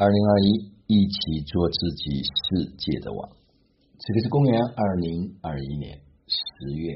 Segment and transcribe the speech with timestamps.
[0.00, 3.36] 二零二一，一起做自己世界的王。
[3.98, 6.94] 这个是公元二零二一年十月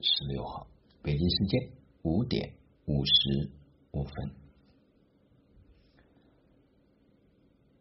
[0.00, 0.68] 十六号，
[1.02, 1.70] 北京时间
[2.02, 2.54] 五点
[2.84, 3.50] 五十
[3.90, 4.30] 五分。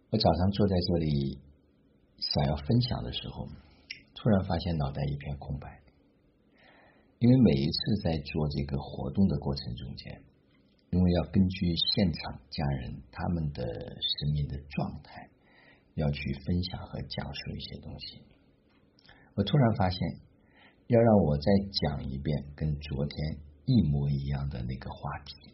[0.09, 1.37] 我早上坐在这里
[2.17, 3.47] 想要分享的时候，
[4.15, 5.83] 突然发现脑袋一片空白，
[7.19, 10.23] 因为每一次在做这个活动的过程中间。
[10.95, 13.65] 因为要根据现场家人他们的
[13.99, 15.29] 生命的状态，
[15.95, 18.21] 要去分享和讲述一些东西。
[19.35, 19.99] 我突然发现，
[20.87, 21.43] 要让我再
[21.83, 25.53] 讲一遍跟昨天一模一样的那个话题，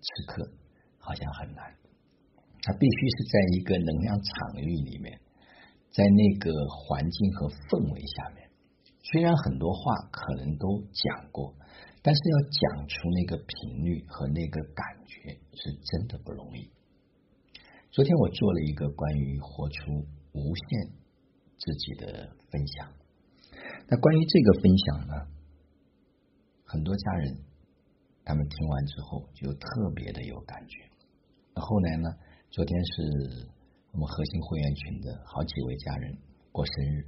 [0.00, 0.50] 此刻
[0.96, 1.76] 好像很难。
[2.62, 5.20] 它必须是在一个能量场域里面，
[5.90, 8.45] 在那个环境和氛围下面。
[9.10, 11.54] 虽然很多话可能都讲过。
[12.02, 16.70] 但是要讲出那个频率和那个感觉是真的不容易。
[17.90, 20.92] 昨天我做了一个关于活出无限
[21.58, 22.92] 自己的分享。
[23.88, 25.14] 那关于这个分享呢，
[26.64, 27.36] 很多家人
[28.24, 30.88] 他们听完之后就特别的有感觉。
[31.56, 32.08] 那后来呢，
[32.52, 33.50] 昨天是
[33.90, 36.16] 我们核心会员群的好几位家人
[36.52, 37.04] 过生日，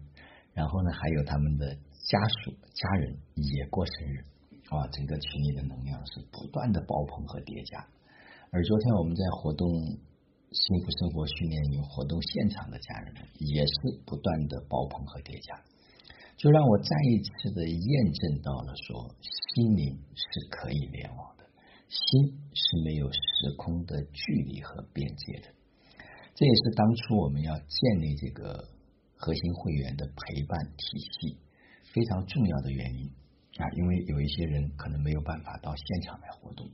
[0.55, 1.79] 然后呢，还有他们的
[2.09, 4.25] 家属家人也过生日。
[4.69, 7.89] 啊，整个群里的能量是不断的爆棚和叠加，
[8.51, 15.65] 而昨天我们在活动幸福生活训练营活动现场的家人们也是不断的爆棚和叠加，
[16.37, 19.15] 就让我再一次的验证到了说，
[19.55, 21.45] 心灵是可以联网的，
[21.89, 23.19] 心是没有时
[23.57, 25.49] 空的距离和边界的，
[26.35, 28.69] 这也是当初我们要建立这个
[29.17, 31.39] 核心会员的陪伴体系。
[31.93, 33.11] 非常重要的原因。
[33.59, 36.71] 啊，因为有一些人可能没有办法到现场来活动，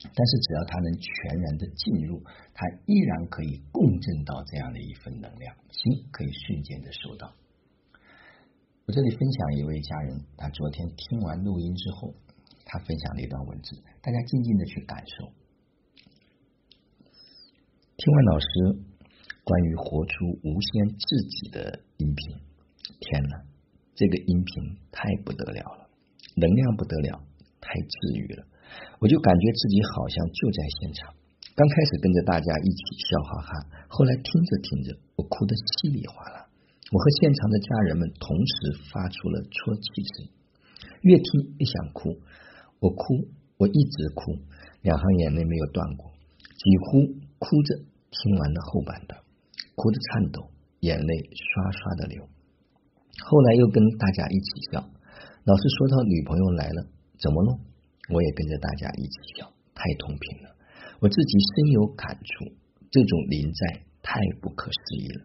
[0.00, 2.22] 但是只要他能全然的进入，
[2.54, 7.34] 他依然可以共振到这样的一份能量，心可以瞬间的收到。
[8.86, 12.14] 我这里分享一位家人，他昨天听完录音之后，
[12.64, 15.32] 他分享了一段文字，大家静静的去感受。
[17.96, 18.46] 听完老师
[19.44, 22.36] 关于活出无限自己的音频，
[23.00, 23.44] 天哪，
[23.94, 25.88] 这个音频太不得了了。
[26.36, 27.22] 能量不得了，
[27.60, 28.44] 太治愈了，
[28.98, 31.14] 我就感觉自己好像就在现场。
[31.54, 33.50] 刚开始跟着大家一起笑哈哈，
[33.86, 36.50] 后来听着听着，我哭得稀里哗啦。
[36.90, 38.54] 我和现场的家人们同时
[38.90, 40.26] 发出了啜泣声，
[41.02, 42.18] 越听越想哭。
[42.80, 44.34] 我哭，我一直哭，
[44.82, 46.10] 两行眼泪没有断过，
[46.42, 47.78] 几乎哭着
[48.10, 49.22] 听完了后半段，
[49.76, 50.50] 哭得颤抖，
[50.80, 52.26] 眼泪刷刷的流。
[53.22, 54.82] 后来又跟大家一起笑。
[55.44, 56.88] 老师说到女朋友来了，
[57.20, 57.60] 怎么弄？
[58.10, 60.56] 我也跟着大家一起笑，太同频了。
[61.00, 62.52] 我自己深有感触，
[62.90, 65.24] 这种临在太不可思议了。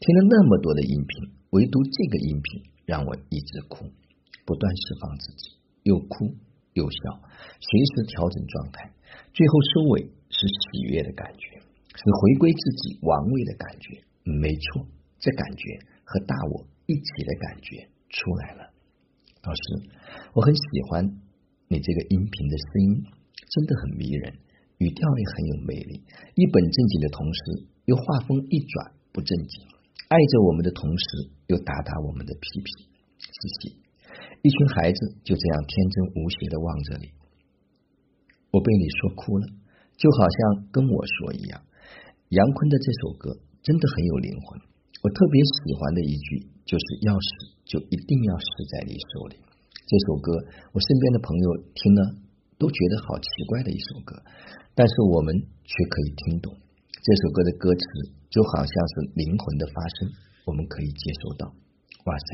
[0.00, 3.86] 听了那么多的音频，唯独这个音频让我一直哭，
[4.44, 5.50] 不断释放自己，
[5.82, 6.34] 又哭
[6.74, 6.98] 又笑，
[7.60, 8.90] 随时调整状态。
[9.32, 11.58] 最后收尾是喜悦的感觉，
[11.94, 14.02] 是回归自己王位的感觉。
[14.24, 14.86] 没错，
[15.18, 18.74] 这感觉和大我一起的感觉出来了。
[19.46, 19.62] 老师，
[20.34, 21.06] 我很喜欢
[21.70, 23.06] 你这个音频的声音，
[23.46, 24.34] 真的很迷人，
[24.82, 26.02] 语调也很有魅力。
[26.34, 29.54] 一本正经的同时，又话锋一转不正经，
[30.10, 32.90] 爱着我们的同时，又打打我们的屁屁。
[33.22, 33.78] 嘻嘻。
[34.42, 37.06] 一群孩子就这样天真无邪的望着你，
[38.50, 39.46] 我被你说哭了，
[39.96, 41.62] 就好像跟我说一样。
[42.30, 44.60] 杨坤的这首歌真的很有灵魂，
[45.02, 47.58] 我特别喜欢的一句就是钥匙。
[47.66, 49.38] 就一定要是在你手里。
[49.86, 50.30] 这首歌，
[50.74, 52.00] 我身边的朋友听了
[52.58, 54.18] 都觉得好奇怪的一首歌，
[54.74, 55.30] 但是我们
[55.62, 56.50] 却可以听懂
[56.90, 57.82] 这首歌的歌词，
[58.26, 60.10] 就好像是灵魂的发声，
[60.46, 61.46] 我们可以接收到。
[62.06, 62.26] 哇塞，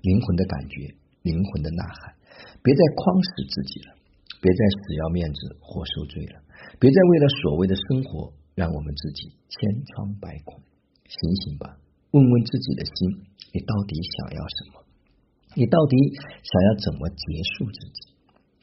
[0.00, 0.88] 灵魂的感觉，
[1.20, 2.16] 灵魂的呐喊，
[2.64, 3.92] 别再框死自己了，
[4.40, 6.40] 别再死要面子活受罪了，
[6.80, 10.64] 别再为了所谓的生活让我们自己千疮百孔。
[11.08, 11.76] 醒醒吧，
[12.10, 12.92] 问问自己的心。
[13.52, 14.84] 你到底想要什么？
[15.56, 15.96] 你到底
[16.44, 17.24] 想要怎么结
[17.56, 18.12] 束自己？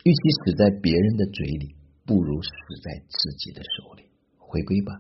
[0.06, 1.76] 与其死在别人的嘴里，
[2.06, 2.50] 不如死
[2.84, 4.04] 在自己的手里。
[4.38, 4.94] 回归吧，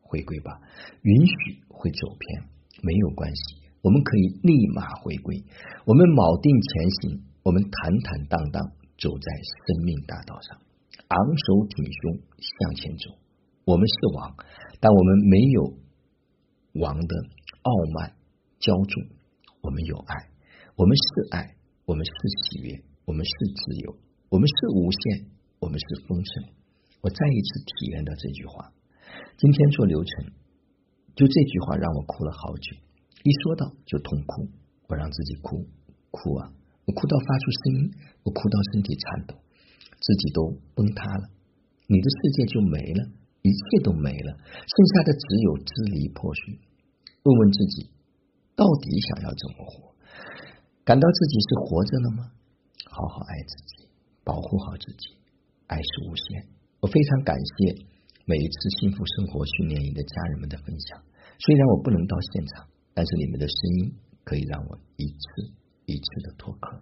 [0.00, 0.62] 回归吧，
[1.02, 1.34] 允许
[1.68, 2.48] 会走偏，
[2.82, 5.42] 没有关系，我们可以立马回归。
[5.84, 8.62] 我们铆定前行，我们坦坦荡荡
[8.96, 9.26] 走在
[9.66, 10.56] 生命大道上，
[11.08, 13.18] 昂首挺胸向前走。
[13.66, 14.36] 我们是王，
[14.78, 15.74] 但我们没有
[16.80, 17.12] 王的
[17.64, 18.12] 傲慢
[18.60, 18.92] 骄纵。
[19.64, 20.12] 我们有爱，
[20.76, 21.56] 我们是爱，
[21.88, 22.12] 我们是
[22.44, 22.76] 喜悦，
[23.08, 23.96] 我们是自由，
[24.28, 26.52] 我们是无限，我们是丰盛。
[27.00, 28.72] 我再一次体验到这句话。
[29.40, 30.32] 今天做流程，
[31.16, 32.76] 就这句话让我哭了好久，
[33.24, 34.48] 一说到就痛哭，
[34.88, 35.64] 我让自己哭
[36.12, 36.52] 哭啊，
[36.84, 37.90] 我哭到发出声音，
[38.24, 39.40] 我哭到身体颤抖，
[40.00, 41.32] 自己都崩塌了，
[41.88, 43.08] 你的世界就没了，
[43.40, 46.60] 一切都没了，剩下的只有支离破碎。
[47.24, 47.88] 问问自己，
[48.54, 49.96] 到底想要怎么活？
[50.84, 52.28] 感到自己是活着了吗？
[52.84, 53.88] 好好爱自己，
[54.22, 55.16] 保护好自己，
[55.66, 56.52] 爱是无限。
[56.80, 57.80] 我非常感谢。
[58.26, 61.00] 每一次幸福生活训练营的家人们的分享，
[61.40, 65.24] 虽然我不能到现场，但是你们的声音可以让我一次
[65.84, 66.76] 一次的脱壳。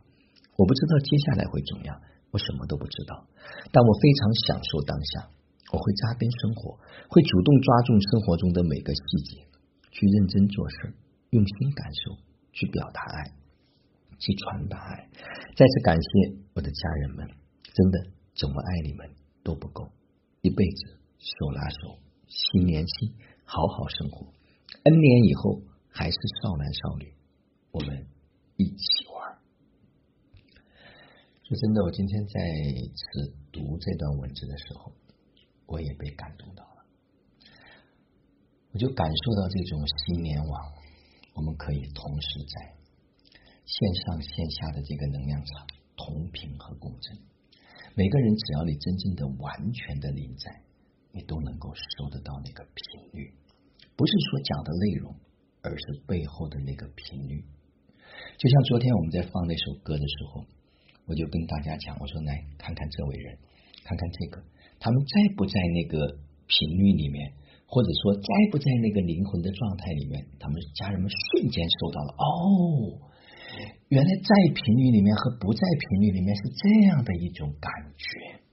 [0.59, 1.95] 我不知道接下来会怎样，
[2.31, 3.27] 我什么都不知道，
[3.71, 5.31] 但我非常享受当下。
[5.71, 6.79] 我会扎根生活，
[7.11, 9.47] 会主动抓住生活中的每个细节，
[9.93, 10.95] 去认真做事，
[11.31, 12.17] 用心感受，
[12.53, 13.31] 去表达爱，
[14.19, 15.09] 去传达爱。
[15.55, 16.09] 再次感谢
[16.55, 17.29] 我的家人们，
[17.63, 19.09] 真的怎么爱你们
[19.45, 19.93] 都不够，
[20.41, 20.99] 一辈子。
[21.23, 24.27] 手拉手，心连心，好好生活。
[24.83, 27.15] N 年以后还是少男少女，
[27.71, 28.09] 我们
[28.57, 29.39] 一起玩。
[31.45, 32.41] 说真的，我今天在
[32.97, 34.93] 此读这段文字的时候，
[35.67, 36.82] 我也被感动到了。
[38.73, 40.73] 我就感受到这种心联网，
[41.35, 42.75] 我们可以同时在
[43.65, 45.67] 线上线下的这个能量场
[45.97, 47.17] 同频和共振。
[47.95, 50.63] 每个人只要你真正的、完全的临在。
[51.15, 53.35] 你都能够收得到那个频率，
[53.97, 55.15] 不是说讲的内容，
[55.61, 57.45] 而是背后的那个频率。
[58.39, 60.47] 就像昨天我们在放那首歌的时候，
[61.05, 63.39] 我就跟大家讲，我说来看看这位人，
[63.85, 64.43] 看看这个，
[64.81, 66.17] 他们在不在那个
[66.47, 67.35] 频率里面，
[67.73, 73.01] 或者说在不在那个灵魂的状态里面，他们家人们瞬间收到了，哦，
[73.89, 78.45] 原来在频率里面和不在频率里面是这样的一种感觉。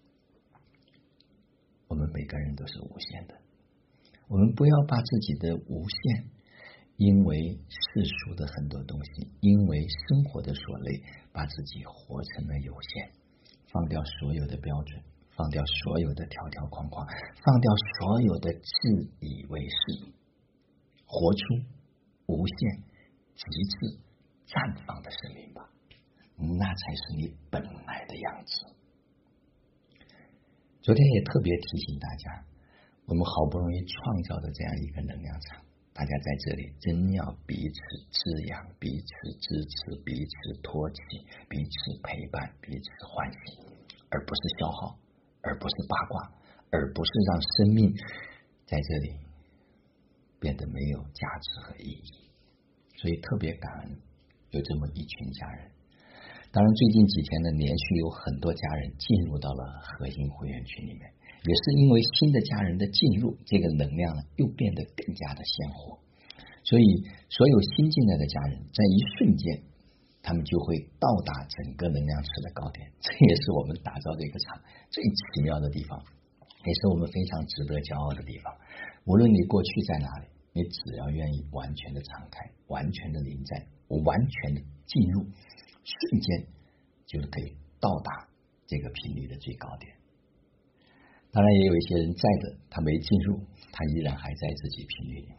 [1.89, 3.36] 我们每个人都是无限的，
[4.30, 6.24] 我们不要把自己的无限，
[6.95, 13.12] 因为世俗的很多东西，因为生活的所累，把自己活成了有限。
[13.71, 15.04] 放掉所有的标准，
[15.39, 20.12] 放掉所有的条条框框，放掉所有的自以为是，
[21.06, 21.39] 活出
[22.27, 22.83] 无限、
[23.39, 24.03] 极致、
[24.51, 25.63] 绽放的生命吧，
[26.36, 28.51] 那才是你本来的样子。
[30.81, 32.44] 昨天也特别提醒大家，
[33.06, 35.63] 我们好不容易创造的这样一个能量场，
[35.94, 37.80] 大家在这里真要彼此
[38.12, 41.00] 滋养、彼此支持、彼此托起、
[41.47, 43.63] 彼此陪伴、彼此唤醒，
[44.09, 45.00] 而不是消耗，
[45.41, 46.31] 而不是八卦，
[46.71, 47.94] 而不是让生命
[48.65, 49.18] 在这里
[50.39, 52.30] 变得没有价值和意义。
[52.97, 53.97] 所以特别感恩
[54.51, 55.71] 有这么一群家人。
[56.51, 61.01] 当然，最近几天呢，连续有很多家人进入到了核心会员群里面，
[61.45, 66.00] 也是因为新的家人的进入，这个能量呢又变得更加的鲜活。
[66.63, 69.63] 所以，所有新进来的家人在一瞬间，
[70.21, 72.92] 他们就会到达整个能量池的高点。
[73.00, 75.98] 这也是我们打造这个场最奇妙的地方，
[76.66, 78.54] 也是我们非常值得骄傲的地方。
[79.06, 85.25] 无论你过去在哪里，你只要愿意完全的敞开，完全的临在，完全的进入。
[85.83, 86.45] 瞬间
[87.07, 88.27] 就可以到达
[88.68, 89.95] 这个频率的最高点。
[91.31, 93.39] 当然，也有一些人在的，他没进入，
[93.71, 95.38] 他依然还在自己频率里面。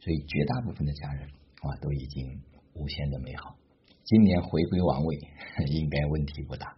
[0.00, 1.28] 所以，绝大部分的家人
[1.62, 2.40] 啊，都已经
[2.74, 3.56] 无限的美好。
[4.06, 5.18] 今年回归王位，
[5.66, 6.70] 应该问题不大。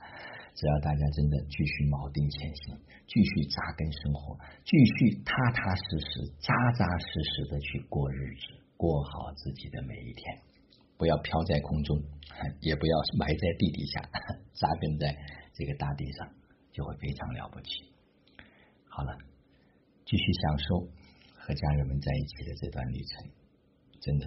[0.56, 2.74] 只要大家真的继续锚定前行，
[3.06, 4.32] 继续扎根生活，
[4.64, 10.24] 继续踏踏实实、扎扎实实的去过日子，过好自己的每一天。
[10.96, 12.00] 不要飘在空中，
[12.64, 14.00] 也不要埋在地底下，
[14.56, 15.14] 扎根在
[15.52, 16.32] 这个大地上，
[16.72, 17.92] 就会非常了不起。
[18.88, 19.12] 好了，
[20.06, 20.88] 继续享受
[21.36, 23.30] 和家人们在一起的这段旅程。
[24.00, 24.26] 真的，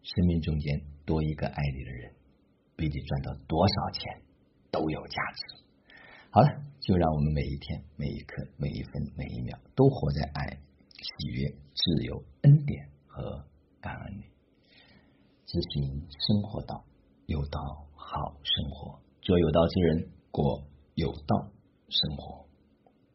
[0.00, 2.14] 生命中间多一个爱你的人，
[2.76, 4.22] 比你赚到多少钱
[4.70, 5.64] 都有价值。
[6.30, 6.48] 好了，
[6.80, 10.58] 就让我们每一天、每一刻、每一分、每一秒，都活在爱、
[10.92, 13.44] 喜悦、自由、恩典和
[13.80, 14.24] 感恩里。
[15.46, 16.84] 执行生活道，
[17.26, 20.62] 有道好生活，做有道之人，过
[20.94, 21.50] 有道
[21.88, 22.45] 生活。